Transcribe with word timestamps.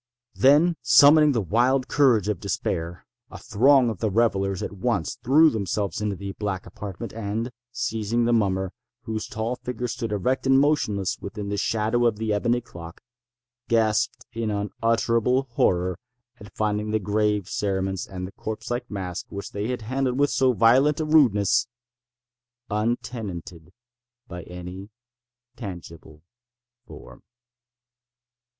Then, 0.33 0.77
summoning 0.81 1.33
the 1.33 1.41
wild 1.43 1.87
courage 1.87 2.27
of 2.27 2.39
despair, 2.39 3.05
a 3.29 3.37
throng 3.37 3.87
of 3.91 3.99
the 3.99 4.09
revellers 4.09 4.63
at 4.63 4.71
once 4.71 5.19
threw 5.23 5.51
themselves 5.51 6.01
into 6.01 6.15
the 6.15 6.31
black 6.31 6.65
apartment, 6.65 7.13
and, 7.13 7.51
seizing 7.71 8.25
the 8.25 8.33
mummer, 8.33 8.73
whose 9.03 9.27
tall 9.27 9.57
figure 9.57 9.87
stood 9.87 10.11
erect 10.11 10.47
and 10.47 10.59
motionless 10.59 11.19
within 11.19 11.49
the 11.49 11.55
shadow 11.55 12.07
of 12.07 12.15
the 12.17 12.33
ebony 12.33 12.61
clock, 12.61 13.03
gasped 13.67 14.25
in 14.33 14.49
unutterable 14.49 15.43
horror 15.51 15.99
at 16.39 16.51
finding 16.57 16.89
the 16.89 16.97
grave 16.97 17.47
cerements 17.47 18.07
and 18.07 18.35
corpse 18.35 18.71
like 18.71 18.89
mask 18.89 19.27
which 19.29 19.51
they 19.51 19.67
handled 19.77 20.17
with 20.17 20.31
so 20.31 20.51
violent 20.51 20.99
a 20.99 21.05
rudeness, 21.05 21.67
untenanted 22.71 23.71
by 24.27 24.41
any 24.45 24.89
tangible 25.55 26.23
form. 26.87 27.21